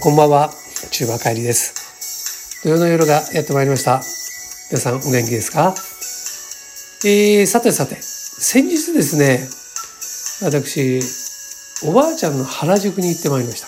[0.00, 0.50] こんばんは、
[0.92, 2.62] 中馬帰りです。
[2.62, 4.00] 土曜の夜がやってまいりました。
[4.70, 5.74] 皆さんお元気ですか？
[7.04, 9.48] えー、さてさて、先日ですね、
[10.40, 11.00] 私、
[11.84, 13.66] おばあちゃんの原宿に行ってまいりました。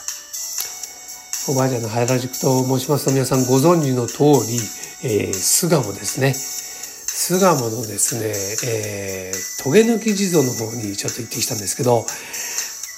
[1.50, 4.60] おばあちゃんの原宿と申しますと皆さんご存知の通り、
[5.02, 6.32] えー、巣鴨ですね。
[6.32, 8.28] 巣鴨のですね、
[8.70, 12.06] えー、トゲ抜き地蔵の方にちょっと行ってきたんですけど、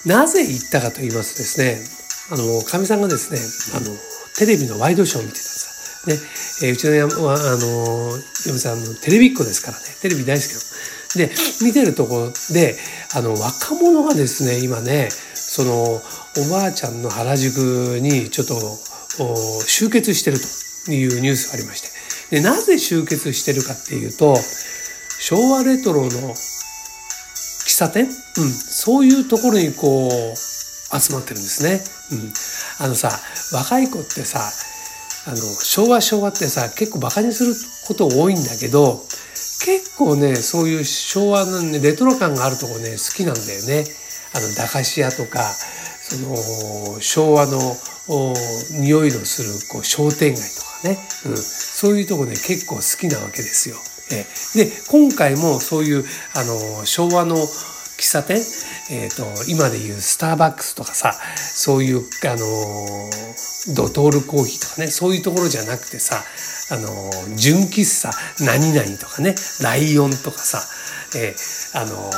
[0.05, 2.02] なぜ行ったかと言いますとですね、
[2.33, 3.39] あの、かみさんがですね、
[3.77, 3.95] あの、
[4.39, 6.63] テレビのワイドショーを見てたんです。
[6.63, 11.29] ね、えー、うちのやは、あの、嫁さんのテレビっ子ですからね、テレビ大好きなの。
[11.29, 12.79] で、見てるところで、
[13.13, 16.01] あの、若者がですね、今ね、その、お
[16.51, 18.79] ばあちゃんの原宿にちょっと、
[19.67, 20.39] 集結してる
[20.87, 21.91] というニュースがありまして。
[22.31, 24.35] で、なぜ集結してるかっていうと、
[25.21, 28.05] 昭和レトロの喫茶店？
[28.05, 30.13] うん、そういうところにこう、
[30.99, 31.81] 集まってるんですね。
[32.13, 32.33] うん。
[32.85, 33.11] あのさ、
[33.53, 34.41] 若い子ってさ、
[35.27, 37.55] あの、昭和昭和ってさ、結構バカにする
[37.87, 39.05] こと多いんだけど、
[39.65, 43.85] 結構ね、そういう昭和のね、レトロ感があるとこね、好きなんだよね。
[44.35, 45.41] あの、駄菓子屋とか、
[46.03, 47.77] その、昭和の
[48.81, 53.77] 匂いのするこう商店街とかね、うん、そういうとこね、結構好きなわけですよ。
[54.11, 54.27] え
[54.59, 57.37] で、今回もそういう、あの、昭和の
[57.99, 58.43] 喫茶店？
[58.91, 62.03] えっ、ー、と、今でいうスターバックスとかさ、そういう、あ
[62.37, 63.11] の、
[63.75, 66.23] ドトールコーヒーとかね、そういうところじゃなくてさ、
[66.71, 66.89] あの、
[67.37, 68.11] 純喫茶
[68.45, 70.59] 何々とかね、ライオンとかさ、
[71.15, 72.11] えー、あの、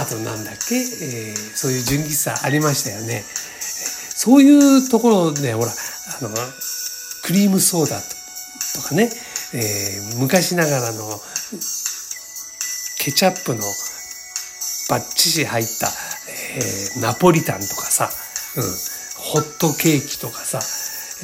[0.00, 3.24] あとなんだっけ、えー、そういう純喫茶ありましたよね。
[4.14, 6.30] そういうところで、ほら、あの、
[7.24, 9.10] クリームソーダとかね、
[9.54, 11.20] えー、昔ながらの
[12.98, 13.62] ケチャップの
[14.88, 15.88] バッチシ入った、
[16.96, 18.08] えー、ナポリタンとかさ、
[18.56, 18.62] うん、
[19.16, 20.58] ホットケーキとかさ、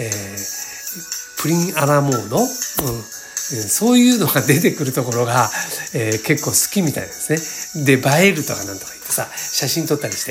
[0.03, 5.49] えー、プリンアラモード、うん、そういうのが出てくるところが、
[5.95, 7.84] えー、結構好きみたいですね。
[7.84, 10.25] で、映えるとかなんとか言ってさ、写真撮ったりし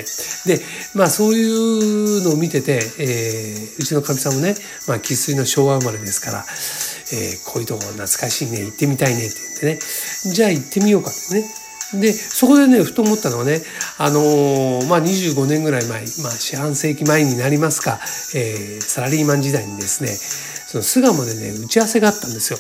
[0.46, 0.58] て。
[0.58, 0.64] で、
[0.96, 4.56] まあそういうのを見てて、えー、うちのかみさんもね、
[4.88, 11.61] まあ生粋の昭和生まれですから、えー、こういうとこ懐かしいね、行ってみたいねって言ってね、じゃあ行ってみようかってね。
[11.94, 13.62] で、そこでね、ふと思ったのはね、
[13.98, 18.00] あのー、まあ、25年ぐらい前、まあ、四半世紀前になりますか、
[18.36, 22.60] えー、サラリーマン時代にですね、その巣鴨でね、打ち合わせがあったんですよ。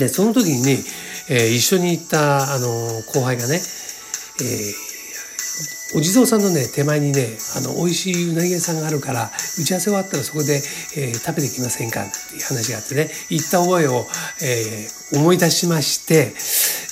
[0.00, 0.78] で、その時にね、
[1.28, 2.68] えー、一緒に行った、あの、
[3.12, 3.60] 後輩がね、
[4.40, 4.93] え、
[5.92, 10.62] お地蔵さんのね、手前にね、あの、美味しいうなぎ屋さんがあるから、打ち合わせ終わったらそこで、
[10.96, 14.06] えー、食べてきませんかっていう話があってね、行った覚えを、
[14.42, 16.32] えー、思い出しまして、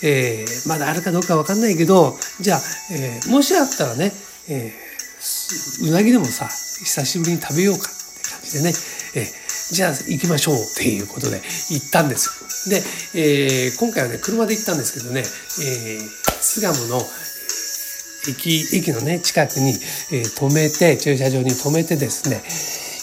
[0.07, 2.61] えー、まだあるかどうかわかんないけど、じゃあ、
[2.93, 4.13] えー、もしあったらね、
[4.49, 8.75] えー、うなぎでもさ、久しぶりに食べようかって感じでね、
[9.15, 12.69] えー、じゃあ行きましょうっていうことで行ったんです。
[12.69, 12.83] で、
[13.15, 16.09] えー、今回はね、車で行ったんですけどね、えー、
[16.41, 17.01] 巣鴨の
[18.29, 19.71] 駅、駅のね、近くに、
[20.13, 22.43] えー、止めて、駐車場に止めてですね、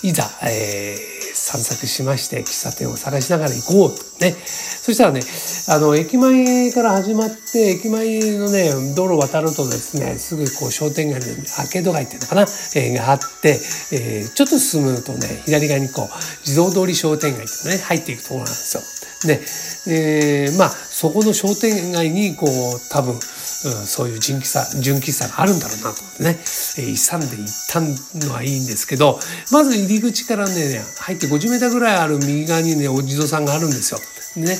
[0.07, 4.35] いざ、えー、散策しまして、喫茶店を探しながら行こうとね。
[4.81, 5.21] そしたらね、
[5.67, 11.27] あの、駅前から始まって、駅前のね、道路を渡るとですね、すぐこう商店街の
[11.59, 13.59] アーケード街っていうのかな、えー、があって、
[13.91, 18.83] えー、ちょっと進むとね、左側にこう、地蔵通り商店街ってね、入っていくところなんですよ。
[19.25, 19.41] で、
[19.87, 23.19] えー、まあ、そこの商店街に、こう、多分、
[23.65, 27.81] うん、そういう純喫茶、純喫茶があるんだろうなと思ってね、えー、勇んで行った
[28.27, 29.19] のはいいんですけど、
[29.51, 33.99] まず入り口からね、入って50メーターぐらいある右側にね、お地蔵さんがあるんですよ。
[34.37, 34.55] ね、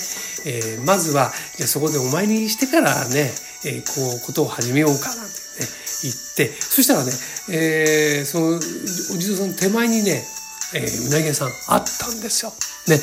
[0.46, 3.32] えー、まずは、じゃそこでお参りしてからね、
[3.66, 5.32] えー、こう、ことを始めようかなんて
[5.64, 5.68] ね、
[6.04, 7.12] 言って、そしたらね、
[7.52, 10.24] えー、その、お地蔵さんの手前にね、
[10.74, 12.54] えー、うなぎ屋さんあったんですよ。
[12.90, 13.00] ね、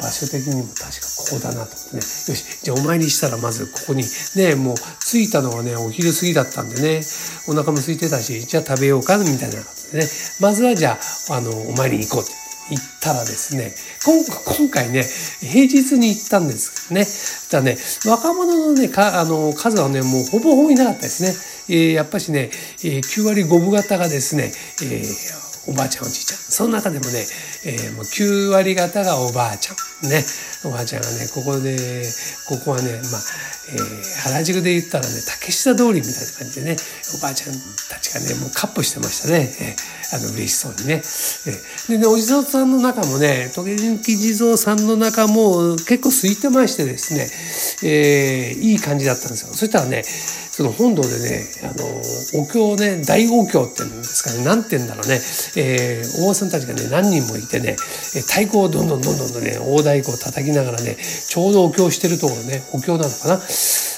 [0.00, 1.96] 場所的にも確かここだなと思ってね。
[1.96, 4.04] よし、じゃあお参りしたらまずここに、
[4.36, 7.00] ね、もう着いたのがね、お昼過ぎだったんでね、
[7.48, 10.08] お腹も空いてたし、じゃあ食べようか、みたいなことでね。
[10.40, 10.98] まずはじゃ
[11.30, 12.32] あ、あの、お参りに行こうって
[12.70, 13.74] 言ったらですね、
[14.04, 15.04] 今回ね、
[15.40, 17.06] 平日に行ったんですね。
[17.50, 17.76] だね、
[18.06, 21.34] 若者のね、かあの数はね、もうほぼほぼいなかったですね。
[21.68, 22.50] えー、やっぱしね、
[22.84, 24.52] えー、9割5分型がですね、
[24.82, 26.38] えーおばあちゃんおじいちゃん。
[26.38, 27.24] その中でもね、
[27.64, 29.76] えー、もう9割方がおばあちゃん。
[30.08, 30.22] ね、
[30.64, 32.04] おばあちゃんがね、ここで、
[32.48, 33.22] ここはね、まあ、
[33.72, 36.76] えー、原宿で言ったらね、竹下通りみたいな感じでね、
[37.16, 37.56] おばあちゃん
[37.88, 39.48] たちがね、もうカップしてましたね。
[39.60, 40.96] えー、あの、嬉しそうにね。
[40.96, 47.30] えー、でね、お地蔵さんの中もね、時々地蔵さんの中も結構空いてましてですね、
[47.88, 49.54] えー、いい感じだったんですよ。
[49.54, 50.04] そしたらね、
[50.56, 55.18] その本堂でね、あの、お経ね、大お経って言うんですかね、なんて言うんだろうね、
[55.56, 63.42] えー、お坊さんたちがね、何人もいてね、太鼓をどんどんどんどんとね、大太鼓を叩きながらね、ちょうどお経してるところね、お経なのかな、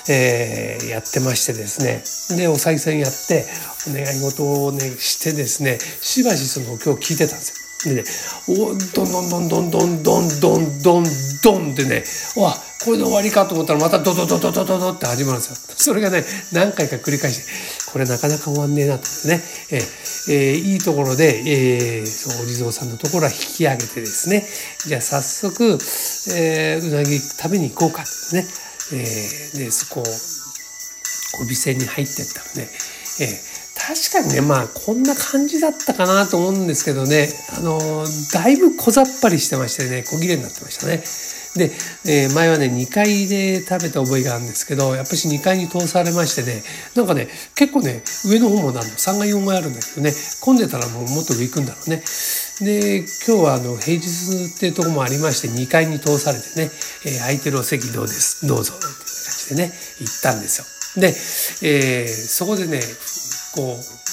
[0.09, 2.03] えー、やってましてですね、
[2.39, 3.45] で、お賽銭やって、
[3.91, 7.67] お願い事をね、してですね、しばしそのお経を聞いてたんですよ。
[7.85, 8.05] でね、
[8.49, 11.05] おどんどんどんどんどんどんどんどん
[11.43, 12.03] どんってね、
[12.37, 15.57] わ、これで終わりかと思ったらまたドドドドドドドって始まるんですよ。
[15.77, 24.47] それがね、何回か繰り返して、これなかなか終わんねえなとね、えー、えー、いいところで、えー、そう、お地蔵さんのところは引き上げてですね、
[24.87, 25.79] じゃあ早速、
[26.37, 28.47] えー、うなぎ食べに行こうかってね、
[28.93, 30.03] えー、で、そこ、
[31.41, 32.71] お店に入ってったらね、
[33.21, 33.57] えー
[33.87, 37.79] 確かにね、まあ、こんな感じだったかなと思うんですけどね、あの、
[38.33, 41.05] だいぶ小ざっぱりしてましてね、小切れになってましたね。
[41.57, 41.71] で、
[42.07, 46.63] えー、前はね、2階で食べた覚えがあるんですけど、やっぱし2階に通されましてね、
[46.95, 52.03] なんかね、結構ね、上の方もなんの、3階4階あるんだけどね、混んでたらもうもっと上行くんだろうね。
[52.61, 56.71] で、今日はあの、平日っていうとこもありまして、2階に通されてね、
[57.05, 59.05] えー、空いてるお席どうです、どうぞ、なんていう感
[59.49, 60.65] じでね、行ったんですよ。
[61.01, 61.09] で、
[61.63, 62.81] えー、そこでね、
[63.55, 64.06] こう、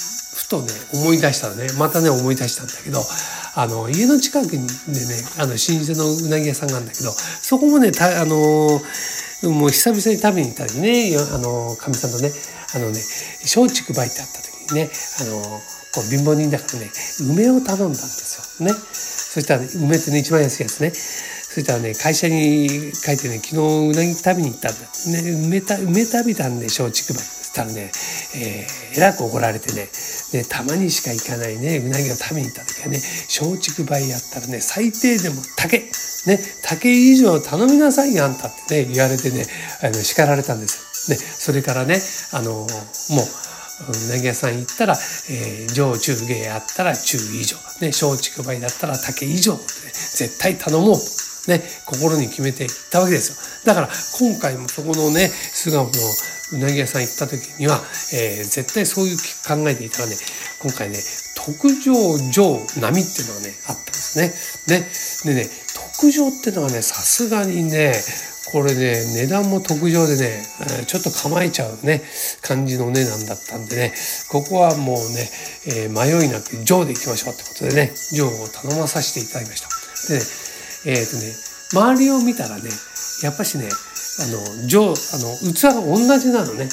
[0.44, 3.00] ふとね、思い出したのね、またね、思い出したんだけど、
[3.56, 4.68] あの、家の近くでね、
[5.38, 8.36] あの、老舗のうなぎ屋さんがあるんだけど、そこもね、たあの、
[9.52, 12.32] もう久々に食べに行ったりね、あの、かみさんとね、
[12.76, 13.00] あのね、
[13.44, 14.90] 松竹梅ってあった時にね、
[15.22, 15.42] あの、
[15.94, 16.92] こう貧乏人だからね、
[17.30, 18.68] 梅を頼んだんですよ。
[18.68, 18.74] ね。
[18.74, 20.92] そしたら、ね、梅ってね、一番安いやつね。
[20.92, 24.82] そしたらね、会社に書いてね、昨日うなぎ食べに行ったんだ
[25.22, 27.43] ね、梅た、梅食べたんで、松竹梅。
[27.54, 27.92] そしたらね、
[28.36, 29.88] えー、えらく怒られてね、
[30.34, 32.98] ね、たまにしか行かないね、うなぎを食べに行った時はね、
[33.30, 35.78] 松竹梅やったらね、最低でも竹、
[36.26, 39.46] ね、竹以上頼みなさいあんたってね、言われてね、
[39.84, 41.16] あの叱られたんですよ。
[41.16, 42.00] ね、それからね、
[42.32, 44.96] あの、もう、うなぎ屋さん行ったら、
[45.30, 49.60] えー、上中下あったら中以上、ね、松竹梅だったら竹以上、ね、
[49.94, 51.24] 絶対頼もうと。
[51.48, 53.36] ね、心に決めていったわけですよ。
[53.66, 55.92] だから今回もそこのね、巣鴨の
[56.52, 57.80] うなぎ屋さん行った時には、
[58.14, 59.18] えー、絶対そういう
[59.48, 60.16] 考えていたらね、
[60.60, 60.98] 今回ね、
[61.36, 61.94] 特上
[62.32, 65.34] 上並っていうのがね、あったんですね。
[65.34, 65.50] で、でね、
[65.96, 67.94] 特上っていうのはね、さすがにね、
[68.52, 70.44] これね、値段も特上でね、
[70.86, 72.04] ちょっと構えちゃうね、
[72.42, 73.94] 感じの値段だったんでね、
[74.30, 75.30] ここはもうね、
[75.66, 79.70] えー、迷いなく上で行きましょうってことでね、上を頼まさせていただきました。
[80.14, 81.34] でね、えっ、ー、とね、
[81.74, 82.70] 周りを見たらね、
[83.24, 83.70] やっぱしね、
[84.20, 86.70] あの、ジョー、あの、器が同じなのね。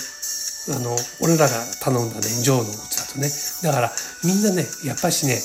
[0.69, 3.31] あの、俺らが頼んだね、ジョーの器とね。
[3.63, 3.93] だから、
[4.25, 5.41] みんなね、やっぱしね、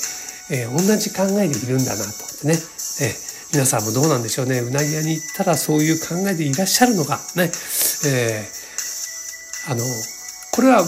[0.50, 2.54] えー、同じ考えでいるんだなと思ってね。
[3.00, 4.60] えー、皆さんもどうなんでしょうね。
[4.60, 7.20] うなぎ屋に行ったらそういう考えでいらっしゃるのか。
[7.34, 7.50] ね。
[8.06, 9.82] えー、あの、
[10.52, 10.84] これは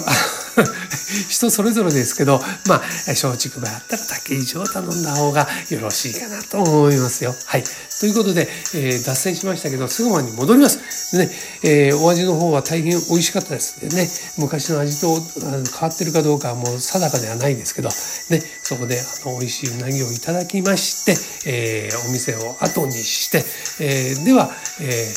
[1.29, 7.35] 人それぞれですけど、まあ、松竹梅あったら竹以上頼んだ方がよろしいかなと思いますよ。
[7.47, 7.65] はい。
[8.01, 11.17] ということで、えー、脱線しましたけど、すぐまに戻ります。
[11.17, 11.33] でね、
[11.63, 14.09] えー、お味の方は大変美味しかったですでね。
[14.37, 17.89] 昔の味と変わってるかどうかはもう定かではないですけど、
[18.31, 23.45] ね、そこであの美味しいうなぎをいただきまして、えー、お店を後にして、
[23.81, 24.51] えー、では、
[24.81, 25.15] え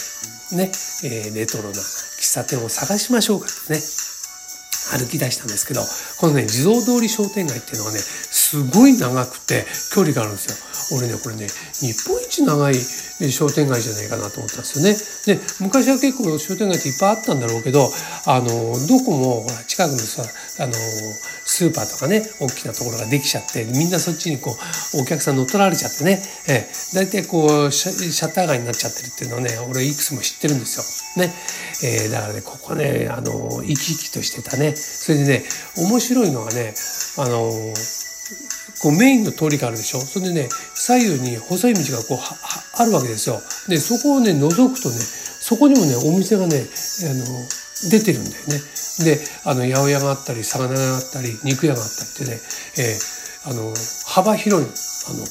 [0.52, 0.72] ー、ね、
[1.04, 4.11] えー、レトロな喫茶店を探しましょうかね。
[4.92, 5.82] 歩き出したんですけど、
[6.18, 8.00] このね、地蔵通り商店街っていうのはね、
[8.52, 9.64] すごい長くて
[9.96, 11.00] 距離があるんですよ。
[11.00, 11.48] 俺ね、これね、
[11.80, 12.76] 日本一長い
[13.32, 15.40] 商店街じゃないかなと思ったんですよね。
[15.40, 17.88] で、昔は結構商店街っていっぱいあったんだろうけど、
[18.26, 18.46] あの、
[18.90, 20.24] どこも、ほら、近くのさ、
[20.60, 30.78] あの、スーパーとかね、大きなところができちゃって、みんなそっちにこう、お客さん乗っ取られちゃってね、ええ、大体こうシャ、シャッター街になっちゃってるっていうのをね、俺いくつも知ってるんです
[31.16, 31.24] よ。
[31.24, 31.34] ね。
[31.84, 34.76] えー、だからね、ここね、あの、生き生きとしてたね。
[34.76, 35.44] それでね、
[35.78, 36.74] 面白いのがね、
[37.18, 37.52] あの、
[38.82, 43.40] こうメインの通りがあるでしょそれでね、左右に細い道がこうは、はあるわけですよ。
[43.68, 47.26] で、そこをね、覗くとね、そこにもね、お店がね、あの、
[47.90, 48.62] 出てるんだよね。
[49.06, 52.40] で、あの、八百屋があったり、魚屋があったり、肉屋があったりってね、
[52.78, 53.74] えー、あの、
[54.06, 55.26] 幅広いあの、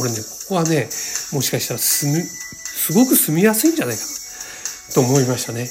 [0.00, 0.88] 俺ね、ここはね、
[1.32, 5.68] もしかしたら住み、すごく住みやすいんじゃないかな、と思いましたね。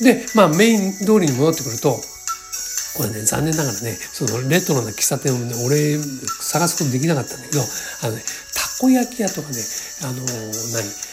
[0.00, 0.04] うん。
[0.04, 2.00] で、まあメイン通りに戻ってくると、
[2.96, 5.98] これね、残念ながらね、そのレトロな喫茶店をね、俺
[6.40, 7.62] 探すことできなかったんだけど、
[8.02, 8.22] あのね、
[8.54, 9.54] たこ焼き屋とかね、
[10.02, 10.22] あの、
[10.72, 11.08] 何、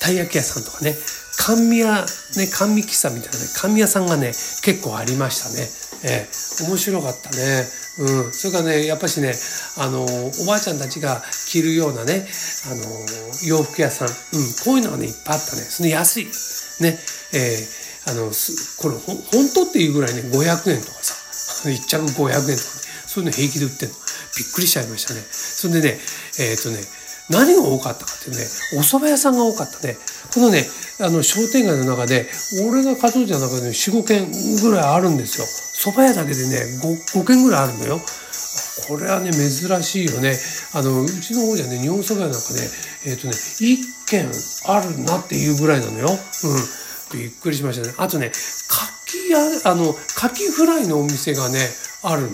[0.00, 0.94] たい焼き屋さんとかね
[1.38, 2.04] 甘味屋
[2.36, 4.28] ね甘味喫茶みたいなね甘味屋さんがね
[4.64, 5.68] 結構ありましたね。
[6.04, 7.64] えー、面白かったね。
[7.98, 8.32] うん。
[8.32, 9.32] それからねやっぱしね
[9.76, 10.06] あのお
[10.46, 12.26] ばあちゃんたちが着るようなね
[12.70, 12.82] あの
[13.46, 14.14] 洋服屋さん、うん、
[14.64, 15.62] こういうのがねいっぱいあったね。
[15.62, 16.24] その安い。
[16.80, 16.98] ね。
[17.34, 17.77] えー、
[18.08, 18.32] あの
[18.80, 22.56] これほ本当っていうぐらいね500円とかさ1着500円とかね
[23.06, 23.94] そういうの平気で売ってんの。
[24.38, 25.20] びっくりしちゃいましたね。
[25.20, 25.98] それでね
[26.38, 26.78] えっ、ー、とね
[27.30, 28.44] 何が多かったかっていうね
[28.78, 29.96] お蕎麦屋さんが多かったね。
[30.32, 30.64] このね
[31.00, 32.26] あの商店街の中で
[32.68, 34.30] 俺が数えた中で45軒
[34.62, 35.46] ぐらいあるんですよ。
[35.46, 38.00] 蕎麦屋だけでね 5, 5軒ぐらいあるのよ。
[38.88, 39.50] これはね珍
[39.82, 40.32] しいよね。
[40.74, 42.60] あのうちの方じゃね日本蕎麦屋なんかね
[43.06, 44.30] えっ、ー、とね1軒
[44.66, 46.08] あるなっていうぐらいなのよ。
[46.08, 46.77] うん。
[47.12, 49.38] びっくりしましたねあとね牡蠣や
[49.70, 49.96] あの牡
[50.48, 51.58] 蠣フライのお店がね
[52.02, 52.32] あるのうん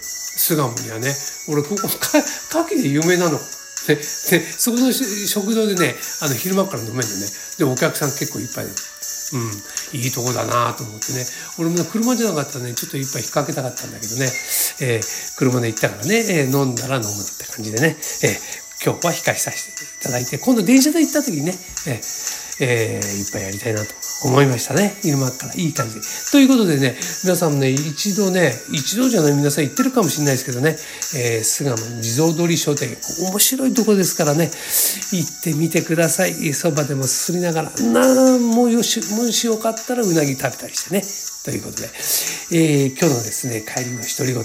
[0.00, 1.10] 巣鴨にはね
[1.48, 1.86] 俺ここか
[2.18, 3.38] 牡蠣で有名なの
[3.86, 7.26] で、で、そこの食堂でね、あの、昼間から飲めるのね。
[7.58, 8.72] で、お客さん結構いっぱいで。
[9.32, 11.26] うん、いいとこだなと思ってね。
[11.58, 14.30] 俺も車じゃなかったらね、ちょっと一杯引っ掛けたかったんだけどね。
[14.80, 17.96] えー、車で行ったからね、えー、飲んだら飲むって感じでね。
[18.22, 21.54] えー、今日は控えさせていただいて、今度電車で行った時にね、
[21.88, 22.02] えー、
[22.60, 23.92] えー、一杯やりたいなと
[24.24, 24.96] 思いましたね。
[25.02, 26.00] 昼間からいい感じで。
[26.32, 30.76] ということでね、皆さんね、一度ね、一度じゃない皆さん行ってるかもしれないですけどね、
[31.16, 32.96] えー、巣鴨地蔵通り商店、
[33.30, 34.50] 面白いとこですからね、
[35.12, 36.32] 行ってみてください。
[36.54, 41.02] そばでもすすりながら、なんもよし、もしよかったらうなぎ食べたりしてね。
[41.44, 41.88] ということで、
[42.52, 44.44] えー、今日のですね、帰りの独り言。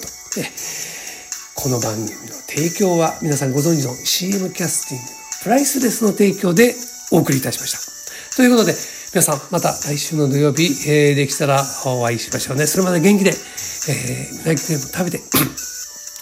[1.54, 6.74] この番組の提供は皆さんご存知の CM キャスティングのプライスレスの提供で
[7.12, 7.91] お送りいたしました。
[8.36, 8.74] ということで、
[9.14, 12.66] 皆さん、また来週の土曜日、えー、できたらお会いしましょうね。
[12.66, 15.20] それまで元気で、えー、うなぎでも食べて、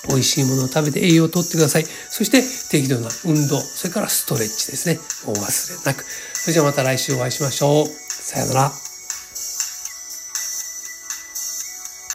[0.08, 1.84] 美味しいものを食べて栄養をとってください。
[1.84, 5.00] そして適度な運動、それからストレッチですね。
[5.28, 6.04] お忘れなく。
[6.34, 7.88] それじゃあまた来週お会いしましょう。
[7.88, 8.89] さよなら。